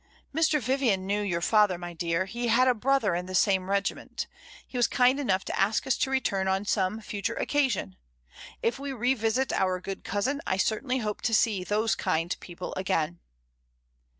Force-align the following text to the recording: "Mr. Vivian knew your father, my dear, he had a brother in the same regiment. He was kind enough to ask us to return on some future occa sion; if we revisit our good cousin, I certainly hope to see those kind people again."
"Mr. 0.33 0.59
Vivian 0.59 1.05
knew 1.05 1.21
your 1.21 1.41
father, 1.41 1.77
my 1.77 1.93
dear, 1.93 2.25
he 2.25 2.47
had 2.47 2.67
a 2.67 2.73
brother 2.73 3.13
in 3.13 3.27
the 3.27 3.35
same 3.35 3.69
regiment. 3.69 4.25
He 4.65 4.75
was 4.75 4.87
kind 4.87 5.19
enough 5.19 5.45
to 5.45 5.59
ask 5.59 5.85
us 5.85 5.95
to 5.97 6.09
return 6.09 6.47
on 6.47 6.65
some 6.65 7.01
future 7.01 7.37
occa 7.39 7.69
sion; 7.69 7.95
if 8.63 8.79
we 8.79 8.93
revisit 8.93 9.53
our 9.53 9.79
good 9.79 10.03
cousin, 10.03 10.41
I 10.47 10.57
certainly 10.57 10.97
hope 11.05 11.21
to 11.21 11.35
see 11.35 11.63
those 11.63 11.93
kind 11.93 12.35
people 12.39 12.73
again." 12.73 13.19